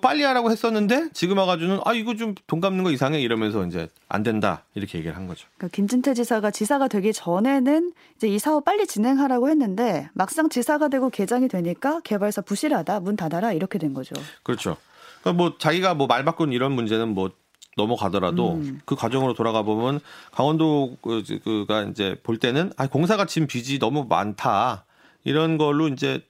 빨리 0.00 0.22
하라고 0.22 0.50
했었는데 0.50 1.10
지금 1.12 1.36
와가지고는 1.36 1.80
아 1.84 1.92
이거 1.92 2.14
좀 2.16 2.34
돈 2.46 2.60
갚는 2.60 2.82
거 2.84 2.90
이상해. 2.90 3.20
이러면서 3.20 3.64
이제 3.66 3.86
안 4.08 4.22
된다. 4.24 4.64
이렇게 4.74 4.98
얘기를 4.98 5.14
한 5.16 5.28
거죠. 5.28 5.46
그러니까 5.56 5.76
김진태 5.76 6.14
지사가 6.14 6.50
지사가 6.50 6.88
되기 6.88 7.12
전에는 7.12 7.92
이제 8.16 8.26
이 8.26 8.38
사업 8.38 8.64
빨리 8.64 8.86
진행하라고 8.86 9.50
했는데 9.50 10.08
막상 10.14 10.48
지사가 10.48 10.88
되고 10.88 11.10
개장이 11.10 11.46
되니까 11.48 12.00
개발사 12.02 12.40
부실하다 12.42 13.00
문 13.00 13.14
닫아라 13.16 13.52
이렇게 13.52 13.78
된 13.78 13.92
거죠. 13.94 14.14
그렇죠. 14.42 14.78
그러니까 15.20 15.42
뭐 15.44 15.58
자기가 15.58 15.94
뭐 15.94 16.06
말 16.08 16.24
바꾼 16.24 16.52
이런 16.52 16.72
문제는 16.72 17.08
뭐 17.10 17.30
넘어가더라도 17.76 18.54
음. 18.54 18.80
그 18.84 18.94
과정으로 18.94 19.34
돌아가 19.34 19.62
보면 19.62 20.00
강원도가 20.32 20.96
그, 21.02 21.88
이제 21.90 22.16
볼 22.22 22.38
때는 22.38 22.72
아 22.76 22.86
공사가 22.86 23.26
지금 23.26 23.46
빚이 23.46 23.78
너무 23.78 24.06
많다 24.08 24.84
이런 25.24 25.58
걸로 25.58 25.88
이제 25.88 26.22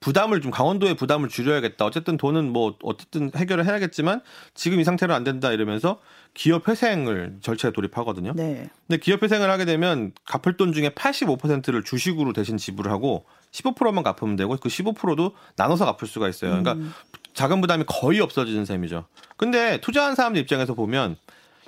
부담을 0.00 0.40
좀 0.40 0.50
강원도의 0.50 0.94
부담을 0.94 1.28
줄여야겠다. 1.28 1.84
어쨌든 1.84 2.16
돈은 2.16 2.52
뭐 2.52 2.76
어쨌든 2.82 3.30
해결을 3.34 3.64
해야겠지만 3.64 4.20
지금 4.54 4.78
이 4.78 4.84
상태로 4.84 5.14
안 5.14 5.24
된다 5.24 5.52
이러면서 5.52 6.00
기업 6.34 6.68
회생을 6.68 7.38
절차에 7.40 7.72
돌입하거든요. 7.72 8.34
네. 8.36 8.68
근데 8.86 9.00
기업 9.00 9.22
회생을 9.22 9.50
하게 9.50 9.64
되면 9.64 10.12
갚을 10.26 10.56
돈 10.56 10.72
중에 10.72 10.90
85%를 10.90 11.82
주식으로 11.82 12.32
대신 12.32 12.56
지불을 12.56 12.90
하고 12.90 13.24
15%만 13.52 14.04
갚으면 14.04 14.36
되고 14.36 14.56
그 14.56 14.68
15%도 14.68 15.34
나눠서 15.56 15.86
갚을 15.86 16.06
수가 16.06 16.28
있어요. 16.28 16.50
그러니까 16.50 16.74
음. 16.74 16.92
자금 17.36 17.60
부담이 17.60 17.84
거의 17.86 18.20
없어지는 18.20 18.64
셈이죠. 18.64 19.04
근데 19.36 19.78
투자한 19.82 20.14
사람들 20.14 20.40
입장에서 20.40 20.72
보면 20.72 21.16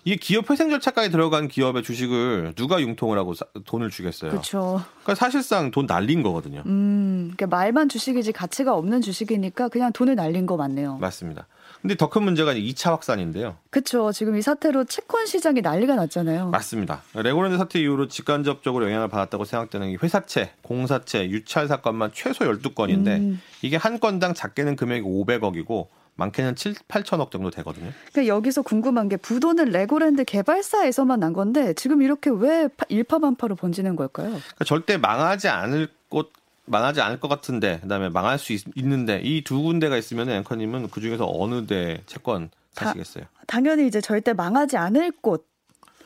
이게 0.08 0.16
기업 0.16 0.50
회생 0.50 0.70
절차까지 0.70 1.10
들어간 1.10 1.48
기업의 1.48 1.82
주식을 1.82 2.54
누가 2.56 2.80
융통을 2.80 3.18
하고 3.18 3.34
돈을 3.66 3.90
주겠어요. 3.90 4.30
그렇죠. 4.30 4.82
그러니까 5.02 5.14
사실상 5.14 5.70
돈 5.70 5.84
날린 5.84 6.22
거거든요. 6.22 6.62
음, 6.64 7.30
그러니까 7.36 7.54
말만 7.54 7.90
주식이지 7.90 8.32
가치가 8.32 8.74
없는 8.74 9.02
주식이니까 9.02 9.68
그냥 9.68 9.92
돈을 9.92 10.14
날린 10.14 10.46
거 10.46 10.56
맞네요. 10.56 10.96
맞습니다. 10.96 11.46
근데 11.82 11.94
더 11.94 12.08
큰 12.08 12.22
문제가 12.22 12.54
2차 12.54 12.90
확산인데요. 12.92 13.58
그렇죠. 13.68 14.10
지금 14.12 14.36
이 14.36 14.40
사태로 14.40 14.84
채권 14.86 15.26
시장이 15.26 15.60
난리가 15.60 15.94
났잖아요. 15.96 16.48
맞습니다. 16.48 17.02
레고랜드 17.12 17.58
사태 17.58 17.78
이후로 17.78 18.08
직간접적으로 18.08 18.86
영향을 18.86 19.08
받았다고 19.08 19.44
생각되는 19.44 19.98
회사채, 20.02 20.52
공사채, 20.62 21.28
유찰 21.28 21.68
사건만 21.68 22.12
최소 22.14 22.46
12건인데 22.46 23.08
음. 23.18 23.42
이게 23.60 23.76
한 23.76 24.00
건당 24.00 24.32
작게는 24.32 24.74
금액이 24.76 25.06
500억이고 25.06 25.88
많게는 26.18 26.56
7, 26.56 26.74
8천억 26.88 27.30
정도 27.30 27.50
되거든요. 27.50 27.92
그러니까 28.12 28.34
여기서 28.34 28.62
궁금한 28.62 29.08
게 29.08 29.16
부도는 29.16 29.66
레고랜드 29.70 30.24
개발사에서만 30.24 31.20
난 31.20 31.32
건데 31.32 31.72
지금 31.74 32.02
이렇게 32.02 32.30
왜 32.30 32.68
일파만파로 32.88 33.54
번지는 33.54 33.96
걸까요? 33.96 34.28
그러니까 34.30 34.64
절대 34.64 34.96
망하지 34.98 35.48
않을 35.48 35.88
곳 36.08 36.32
망하지 36.66 37.00
않을 37.00 37.18
것 37.20 37.28
같은데 37.28 37.78
그다음에 37.80 38.08
망할 38.10 38.38
수 38.38 38.52
있, 38.52 38.64
는데 38.76 39.20
이 39.22 39.42
두 39.42 39.62
군데가 39.62 39.96
있으면 39.96 40.28
앵커님은 40.28 40.90
그 40.90 41.00
중에서 41.00 41.26
어느 41.26 41.66
데 41.66 42.02
채권 42.06 42.50
사시겠어요? 42.72 43.24
다, 43.24 43.30
당연히 43.46 43.86
이제 43.86 44.00
절대 44.00 44.32
망하지 44.34 44.76
않을 44.76 45.12
곳 45.22 45.46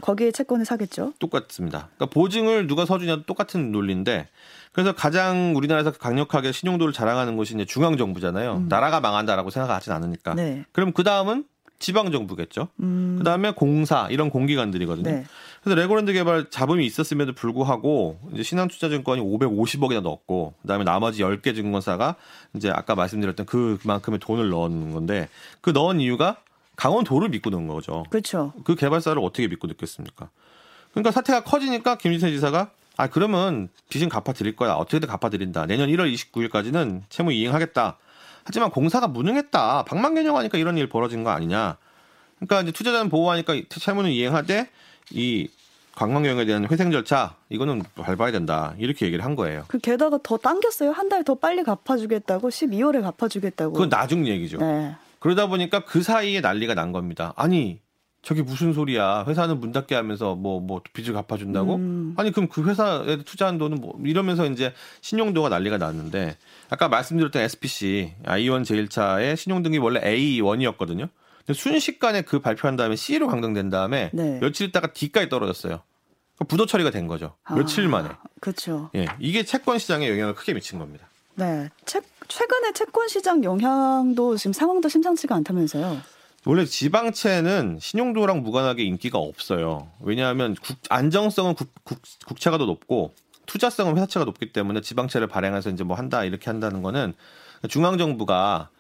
거기에 0.03 0.33
채권을 0.33 0.67
사겠죠. 0.67 1.15
똑같습니다. 1.19 1.89
그러니까 1.97 2.07
보증을 2.07 2.67
누가 2.67 2.85
서주냐 2.85 3.23
똑같은 3.27 3.73
논리인데 3.73 4.29
그래서 4.73 4.93
가장 4.93 5.55
우리나라에서 5.57 5.93
강력하게 5.93 6.53
신용도를 6.53 6.93
자랑하는 6.93 7.37
곳이 7.37 7.55
이제 7.55 7.65
중앙 7.65 7.97
정부잖아요. 7.97 8.57
음. 8.57 8.69
나라가 8.69 9.01
망한다라고 9.01 9.51
생각하진 9.51 9.93
않으니까. 9.93 10.35
네. 10.35 10.65
그럼 10.73 10.93
그 10.93 11.05
다음은 11.05 11.45
지방 11.79 12.11
정부겠죠. 12.13 12.69
음. 12.81 13.17
그 13.19 13.25
다음에 13.25 13.53
공사 13.53 14.09
이런 14.11 14.31
공기관들이거든요. 14.31 15.11
네. 15.11 15.25
그래서 15.63 15.81
레고랜드 15.81 16.13
개발 16.13 16.49
자금이 16.49 16.87
있었음에도 16.87 17.35
불구하고 17.35 18.19
이제 18.33 18.43
신한투자증권이 18.43 19.21
550억이나 19.21 20.01
넣었고 20.01 20.55
그다음에 20.63 20.85
나머지 20.85 21.23
10개 21.23 21.55
증권사가 21.55 22.17
이제 22.55 22.71
아까 22.71 22.95
말씀드렸던 22.95 23.47
그만큼의 23.47 24.21
돈을 24.21 24.49
넣은 24.49 24.93
건데 24.93 25.29
그 25.61 25.71
넣은 25.71 26.01
이유가 26.01 26.39
강원도를 26.77 27.29
믿고 27.31 27.51
넣은 27.51 27.67
거죠. 27.67 28.05
그렇죠. 28.11 28.53
그 28.65 28.75
개발사를 28.75 29.21
어떻게 29.23 29.47
믿고 29.49 29.67
넣겠습니까? 29.69 30.31
그러니까 30.93 31.11
사태가 31.11 31.45
커지니까 31.45 31.97
김진태 31.97 32.31
지사가 32.33 32.71
아 32.97 33.07
그러면 33.09 33.69
빚은 33.89 34.09
갚아 34.09 34.33
드릴 34.33 34.57
거야. 34.57 34.75
어떻게든 34.75 35.09
갚아 35.09 35.29
드린다. 35.31 35.67
내년 35.67 35.89
1월 35.89 36.13
29일까지는 36.13 37.03
채무 37.09 37.33
이행하겠다. 37.33 37.97
하지만 38.45 38.71
공사가 38.71 39.07
무능했다. 39.07 39.85
방망개념하니까 39.85 40.59
이런 40.59 40.77
일 40.77 40.89
벌어진 40.89 41.25
거 41.25 41.31
아니냐. 41.31 41.77
그러니까 42.37 42.61
이제 42.63 42.73
투자자는 42.73 43.09
보호하니까 43.09 43.55
채무는 43.69 44.11
이행하되 44.11 44.69
이 45.11 45.49
관광경에 45.95 46.45
대한 46.47 46.67
회생 46.71 46.91
절차 46.91 47.37
이거는 47.51 47.83
밟아야 47.95 48.33
된다 48.33 48.75
이렇게 48.79 49.07
얘기를 49.07 49.25
한 49.25 49.37
거예요. 49.37 49.65
그 49.69 49.79
게다가 49.79 50.19
더 50.23 50.37
당겼어요. 50.39 50.91
한 50.93 51.09
달 51.09 51.23
더 51.23 51.35
빨리 51.37 51.63
갚아주겠다고 51.63 52.49
12월에 52.49 53.03
갚아주겠다고. 53.03 53.73
그건 53.75 53.89
나중 53.91 54.27
얘기죠. 54.27 54.59
네. 54.59 54.97
그러다 55.23 55.47
보니까 55.47 55.85
그 55.85 56.03
사이에 56.03 56.41
난리가 56.41 56.75
난 56.75 56.91
겁니다. 56.91 57.33
아니 57.37 57.81
저게 58.23 58.43
무슨 58.43 58.73
소리야? 58.73 59.25
회사는 59.29 59.61
문 59.61 59.71
닫게 59.71 59.95
하면서 59.95 60.35
뭐뭐 60.35 60.61
뭐 60.61 60.83
빚을 60.93 61.13
갚아준다고? 61.13 61.77
음. 61.77 62.15
아니 62.17 62.33
그럼 62.33 62.49
그 62.49 62.69
회사에 62.69 63.23
투자한 63.23 63.57
돈은 63.57 63.81
뭐 63.81 63.97
이러면서 64.05 64.47
이제 64.47 64.73
신용도가 65.01 65.49
난리가 65.49 65.79
났는데 65.79 66.37
아까 66.71 66.89
말씀드렸던 66.89 67.41
SPC 67.41 68.15
I1 68.25 68.63
제1차의 68.63 69.37
신용등기 69.37 69.79
원래 69.79 70.01
A1이었거든요. 70.01 71.09
근데 71.39 71.53
순식간에 71.53 72.23
그 72.23 72.41
발표한 72.41 72.75
다음에 72.75 72.97
C로 72.97 73.29
강등된 73.29 73.71
다음에 73.71 74.11
네. 74.13 74.41
며칠 74.41 74.67
있다가 74.69 74.93
D까지 74.93 75.29
떨어졌어요. 75.29 75.83
부도 76.49 76.67
처리가 76.67 76.91
된 76.91 77.07
거죠. 77.07 77.37
아, 77.45 77.55
며칠 77.55 77.87
만에. 77.87 78.09
그렇죠. 78.41 78.91
예, 78.97 79.07
이게 79.21 79.45
채권 79.45 79.79
시장에 79.79 80.11
영향을 80.11 80.35
크게 80.35 80.53
미친 80.55 80.81
겁니다. 80.81 81.07
네, 81.37 81.69
채, 81.85 82.01
최근에 82.33 82.73
채권 82.73 83.09
시장 83.09 83.45
영향도 83.45 84.39
지금 84.39 84.55
상황도 84.55 84.89
심상치가 84.89 85.35
않다면서요. 85.35 86.01
원래 86.47 86.65
지방채는 86.65 87.79
신용도랑 87.79 88.43
무관하게 88.43 88.85
인기가 88.85 89.19
없어요. 89.19 89.89
왜냐하면 90.01 90.55
국, 90.55 90.79
안정성은 90.89 91.55
국, 91.55 91.69
국, 91.85 92.41
채가 92.41 92.57
더 92.57 92.65
높고 92.65 93.15
투자성은 93.45 93.97
회사채가 93.97 94.25
높기 94.25 94.51
때문에 94.51 94.81
지방채를 94.81 95.27
발행해서 95.27 95.71
이제 95.71 95.85
뭐 95.85 95.97
한다 95.97 96.25
이렇게 96.25 96.49
한다는 96.49 96.83
거는 96.83 97.13
중앙 97.69 97.99
정부가 97.99 98.71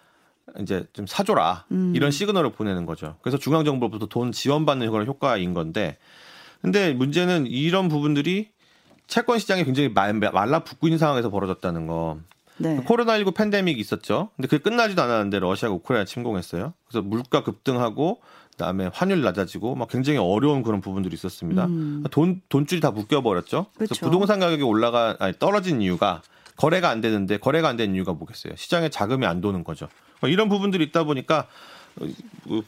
이제 0.60 0.86
좀 0.94 1.06
사줘라 1.06 1.66
음. 1.72 1.92
이런 1.94 2.10
시그널을 2.10 2.52
보내는 2.52 2.86
거죠. 2.86 3.16
그래서 3.20 3.36
중앙 3.36 3.64
정부로부터 3.66 4.06
돈 4.06 4.32
지원받는 4.32 4.90
그런 4.90 5.06
효과인 5.06 5.52
건데, 5.52 5.98
근데 6.62 6.94
문제는 6.94 7.46
이런 7.46 7.88
부분들이 7.88 8.50
채권 9.06 9.38
시장이 9.38 9.64
굉장히 9.64 9.90
말, 9.90 10.14
말라붙고 10.14 10.88
있는 10.88 10.98
상황에서 10.98 11.28
벌어졌다는 11.28 11.86
거. 11.86 12.18
네. 12.58 12.82
코로나19 12.84 13.34
팬데믹이 13.34 13.80
있었죠. 13.80 14.30
근데 14.36 14.48
그게 14.48 14.62
끝나지도 14.62 15.02
않았는데 15.02 15.40
러시아가 15.40 15.74
우크라이나 15.74 16.04
침공했어요. 16.04 16.72
그래서 16.88 17.02
물가 17.02 17.42
급등하고 17.42 18.20
그다음에 18.52 18.90
환율 18.92 19.22
낮아지고 19.22 19.74
막 19.74 19.88
굉장히 19.88 20.18
어려운 20.18 20.62
그런 20.62 20.80
부분들이 20.80 21.14
있었습니다. 21.14 21.66
음. 21.66 22.04
돈 22.10 22.42
돈줄이 22.48 22.80
다 22.80 22.90
묶여 22.90 23.22
버렸죠. 23.22 23.66
그래서 23.74 23.94
부동산 24.00 24.40
가격이 24.40 24.62
올라가 24.62 25.16
아니 25.18 25.32
떨어진 25.38 25.80
이유가 25.80 26.22
거래가 26.56 26.90
안 26.90 27.00
되는데 27.00 27.38
거래가 27.38 27.68
안 27.68 27.76
되는 27.76 27.94
이유가 27.94 28.12
뭐겠어요? 28.12 28.54
시장에 28.56 28.88
자금이 28.90 29.26
안 29.26 29.40
도는 29.40 29.64
거죠. 29.64 29.88
뭐 30.20 30.28
이런 30.28 30.48
부분들이 30.48 30.84
있다 30.84 31.04
보니까 31.04 31.48
어, 32.00 32.06
뭐 32.44 32.62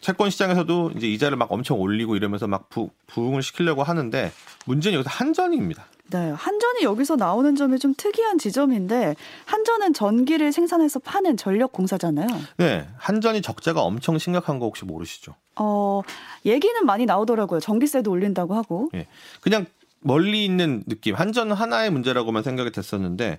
채권 0.00 0.30
시장에서도 0.30 0.92
이제 0.96 1.06
이자를 1.06 1.36
막 1.36 1.50
엄청 1.52 1.80
올리고 1.80 2.16
이러면서 2.16 2.48
막 2.48 2.68
부, 2.68 2.90
부흥을 3.06 3.42
시키려고 3.42 3.84
하는데 3.84 4.32
문제는 4.66 4.98
여기서 4.98 5.10
한전입니다. 5.10 5.86
네, 6.10 6.30
한전이 6.30 6.82
여기서 6.82 7.16
나오는 7.16 7.56
점이 7.56 7.78
좀 7.78 7.94
특이한 7.96 8.38
지점인데 8.38 9.14
한전은 9.46 9.94
전기를 9.94 10.52
생산해서 10.52 10.98
파는 10.98 11.36
전력 11.36 11.72
공사잖아요. 11.72 12.26
네, 12.58 12.86
한전이 12.98 13.40
적자가 13.40 13.80
엄청 13.80 14.18
심각한 14.18 14.58
거 14.58 14.66
혹시 14.66 14.84
모르시죠? 14.84 15.34
어, 15.56 16.02
얘기는 16.44 16.84
많이 16.84 17.06
나오더라고요. 17.06 17.60
전기세도 17.60 18.10
올린다고 18.10 18.54
하고. 18.54 18.90
네, 18.92 19.06
그냥 19.40 19.64
멀리 20.00 20.44
있는 20.44 20.82
느낌. 20.86 21.14
한전은 21.14 21.54
하나의 21.54 21.90
문제라고만 21.90 22.42
생각이 22.42 22.72
됐었는데 22.72 23.38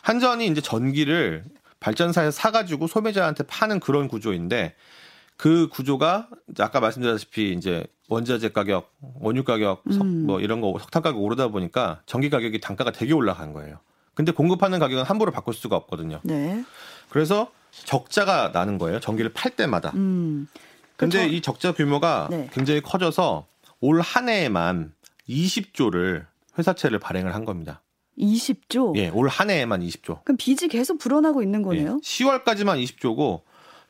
한전이 0.00 0.46
이제 0.46 0.60
전기를 0.60 1.44
발전사에서 1.80 2.30
사가지고 2.30 2.86
소비자한테 2.86 3.44
파는 3.44 3.80
그런 3.80 4.08
구조인데 4.08 4.74
그 5.36 5.68
구조가 5.68 6.28
아까 6.58 6.80
말씀드렸다시피 6.80 7.52
이제 7.52 7.86
원자재 8.08 8.50
가격, 8.50 8.92
원유 9.20 9.44
가격, 9.44 9.82
음. 9.90 10.26
뭐 10.26 10.40
이런 10.40 10.60
거 10.60 10.76
석탄 10.78 11.02
가격 11.02 11.20
오르다 11.22 11.48
보니까 11.48 12.02
전기 12.06 12.30
가격이 12.30 12.60
단가가 12.60 12.92
되게 12.92 13.12
올라간 13.14 13.52
거예요. 13.52 13.78
근데 14.14 14.30
공급하는 14.32 14.78
가격은 14.78 15.04
함부로 15.04 15.32
바꿀 15.32 15.54
수가 15.54 15.76
없거든요. 15.76 16.20
네. 16.22 16.64
그래서 17.08 17.50
적자가 17.72 18.50
나는 18.52 18.78
거예요. 18.78 19.00
전기를 19.00 19.32
팔 19.32 19.50
때마다. 19.56 19.90
음. 19.96 20.46
근데 20.96 21.18
그렇죠. 21.18 21.34
이 21.34 21.40
적자 21.40 21.72
규모가 21.72 22.28
네. 22.30 22.48
굉장히 22.52 22.80
커져서 22.80 23.46
올 23.80 24.00
한 24.00 24.28
해에만 24.28 24.92
20조를 25.28 26.26
회사채를 26.56 26.98
발행을 27.00 27.34
한 27.34 27.44
겁니다. 27.44 27.82
20조? 28.18 28.96
예, 28.96 29.08
올 29.08 29.26
한 29.28 29.50
해에만 29.50 29.80
20조. 29.80 30.22
그럼 30.24 30.36
빚이 30.36 30.68
계속 30.68 30.98
불어나고 30.98 31.42
있는 31.42 31.62
거네요? 31.62 31.98
예, 32.00 32.00
10월까지만 32.00 32.80
20조고 32.84 33.40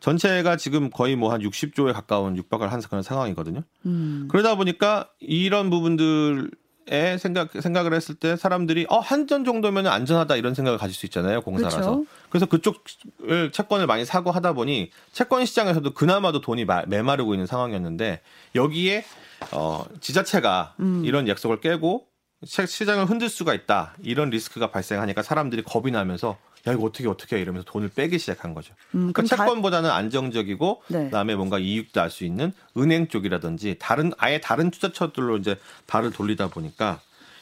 전체가 0.04 0.58
지금 0.58 0.90
거의 0.90 1.16
뭐 1.16 1.32
한 1.32 1.40
60조에 1.40 1.94
가까운 1.94 2.36
육박을 2.36 2.70
한 2.70 2.82
그런 2.82 3.02
상황이거든요. 3.02 3.62
음. 3.86 4.28
그러다 4.30 4.54
보니까 4.56 5.08
이런 5.18 5.70
부분들에 5.70 7.16
생각 7.18 7.50
생각을 7.52 7.94
했을 7.94 8.14
때 8.14 8.36
사람들이 8.36 8.84
어 8.90 8.98
한전 8.98 9.46
정도면 9.46 9.86
안전하다 9.86 10.36
이런 10.36 10.52
생각을 10.54 10.78
가질 10.78 10.94
수 10.94 11.06
있잖아요 11.06 11.40
공사라서. 11.40 11.78
그렇죠. 11.80 12.06
그래서 12.28 12.46
그쪽을 12.46 13.50
채권을 13.52 13.86
많이 13.86 14.04
사고 14.04 14.30
하다 14.30 14.52
보니 14.52 14.90
채권 15.12 15.46
시장에서도 15.46 15.94
그나마도 15.94 16.42
돈이 16.42 16.66
메마르고 16.86 17.32
있는 17.32 17.46
상황이었는데 17.46 18.20
여기에 18.54 19.06
어 19.52 19.86
지자체가 20.00 20.74
음. 20.80 21.02
이런 21.06 21.28
약속을 21.28 21.62
깨고 21.62 22.06
시장을 22.44 23.06
흔들 23.06 23.30
수가 23.30 23.54
있다 23.54 23.94
이런 24.02 24.28
리스크가 24.28 24.70
발생하니까 24.70 25.22
사람들이 25.22 25.62
겁이 25.62 25.90
나면서 25.90 26.36
야 26.66 26.72
이거 26.72 26.84
어떻게 26.84 27.06
어떻게 27.08 27.40
이러면서 27.40 27.64
돈을 27.70 27.90
빼기 27.90 28.18
시작한 28.18 28.54
거죠. 28.54 28.74
음, 28.94 29.12
그러니까 29.12 29.36
채권보다는 29.36 29.90
안정적이고 29.90 30.82
네. 30.88 31.04
그다음에 31.04 31.34
뭔가 31.34 31.58
이익도 31.58 32.00
알 32.00 32.10
수 32.10 32.24
있는 32.24 32.52
은행 32.76 33.08
쪽이라든지 33.08 33.76
다른 33.78 34.12
아예 34.18 34.40
다른 34.40 34.70
투자처들로 34.70 35.36
이제 35.38 35.56
발을 35.86 36.10
돌리다 36.12 36.48
보니까 36.48 37.00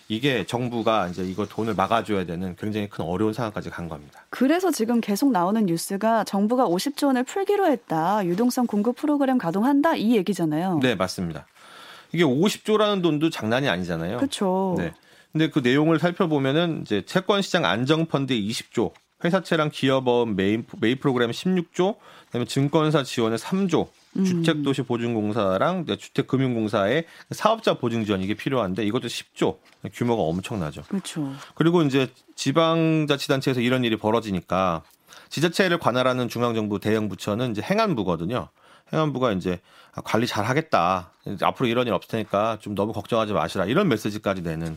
이게 0.09 0.45
정부가 0.45 1.09
이제 1.09 1.23
이거 1.23 1.47
돈을 1.47 1.75
막아줘야 1.75 2.27
되는 2.27 2.57
굉장히 2.57 2.89
큰 2.89 3.05
어려운 3.05 3.33
상황까지 3.33 3.71
간 3.71 3.89
겁니다. 3.89 4.25
그래서 4.31 4.71
지금 4.71 5.01
계속 5.01 5.31
나오는 5.31 5.65
뉴스가 5.65 6.25
정부가 6.25 6.67
50조 6.67 7.07
원을 7.07 7.25
풀기로 7.25 7.67
했다. 7.67 8.25
유동성 8.27 8.67
공급 8.67 8.97
프로그램 8.97 9.39
가동한다 9.39 9.95
이 9.97 10.17
얘기잖아요. 10.17 10.81
네 10.83 10.95
맞습니다. 10.97 11.47
이게 12.13 12.25
50조라는 12.25 13.03
돈도 13.03 13.31
장난이 13.31 13.69
아니잖아요. 13.69 14.19
그렇죠. 14.19 14.75
네. 14.77 14.93
근데 15.33 15.49
그 15.49 15.61
내용을 15.61 15.99
살펴보면은 15.99 16.83
이제 16.83 17.03
채권 17.07 17.41
시장 17.41 17.65
안정 17.65 18.05
펀드 18.05 18.35
20조, 18.35 18.93
회사채랑 19.25 19.71
기업어음 19.71 20.37
메인 20.37 20.65
메이 20.81 20.97
프로그램 20.97 21.31
16조, 21.31 21.97
그다음에 22.27 22.45
증권사 22.45 23.03
지원에 23.03 23.37
3조, 23.37 23.89
음. 24.17 24.25
주택도시보증공사랑 24.25 25.87
주택금융공사의 25.87 27.07
사업자 27.31 27.75
보증 27.75 28.05
지원 28.05 28.21
이게 28.23 28.35
필요한데 28.35 28.85
이것도 28.85 29.09
10조 29.09 29.59
규모가 29.93 30.23
엄청나죠. 30.23 30.83
그렇죠. 30.83 31.33
그리고 31.55 31.83
이제 31.83 32.09
지방자치단체에서 32.37 33.61
이런 33.61 33.85
일이 33.85 33.97
벌어지니까 33.97 34.83
지자체를 35.29 35.79
관할하는 35.79 36.29
중앙정부 36.29 36.81
대형 36.81 37.09
부처는 37.09 37.53
이제 37.53 37.63
행안부거든요. 37.63 38.49
행안부가 38.93 39.33
이제 39.33 39.61
관리 40.05 40.27
잘 40.27 40.45
하겠다. 40.45 41.11
앞으로 41.41 41.69
이런 41.69 41.87
일 41.87 41.95
없을 41.95 42.11
테니까 42.11 42.59
좀 42.61 42.75
너무 42.75 42.93
걱정하지 42.93 43.33
마시라. 43.33 43.65
이런 43.65 43.89
메시지까지 43.89 44.43
내는 44.43 44.77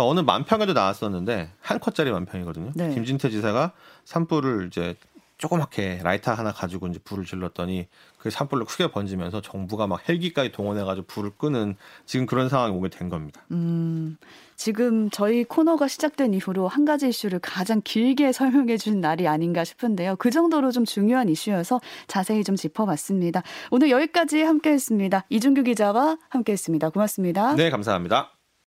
그러니까 0.00 0.06
어느 0.06 0.20
만평에도 0.20 0.72
나왔었는데 0.72 1.50
한 1.60 1.78
컷짜리 1.78 2.10
만평이거든요. 2.10 2.72
네. 2.74 2.94
김진태 2.94 3.30
지사가 3.30 3.72
산불을 4.04 4.68
이제 4.68 4.96
조그맣게 5.36 6.00
라이터 6.02 6.32
하나 6.32 6.52
가지고 6.52 6.86
이제 6.88 6.98
불을 7.02 7.24
질렀더니 7.24 7.86
그 8.18 8.28
산불로 8.28 8.66
크게 8.66 8.90
번지면서 8.90 9.40
정부가 9.40 9.86
막 9.86 10.06
헬기까지 10.06 10.52
동원해가지고 10.52 11.06
불을 11.06 11.30
끄는 11.38 11.76
지금 12.04 12.26
그런 12.26 12.50
상황이 12.50 12.76
오게 12.76 12.90
된 12.90 13.08
겁니다. 13.08 13.40
음, 13.50 14.18
지금 14.56 15.08
저희 15.08 15.44
코너가 15.44 15.88
시작된 15.88 16.34
이후로 16.34 16.68
한 16.68 16.84
가지 16.84 17.08
이슈를 17.08 17.38
가장 17.38 17.80
길게 17.82 18.32
설명해 18.32 18.76
준 18.76 19.00
날이 19.00 19.26
아닌가 19.26 19.64
싶은데요. 19.64 20.16
그 20.16 20.30
정도로 20.30 20.72
좀 20.72 20.84
중요한 20.84 21.30
이슈여서 21.30 21.80
자세히 22.06 22.44
좀 22.44 22.56
짚어봤습니다. 22.56 23.42
오늘 23.70 23.90
여기까지 23.90 24.42
함께했습니다. 24.42 25.24
이준규 25.30 25.62
기자와 25.62 26.18
함께했습니다. 26.28 26.90
고맙습니다. 26.90 27.54
네, 27.54 27.70
감사합니다. 27.70 28.39